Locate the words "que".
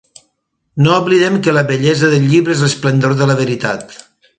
1.49-1.55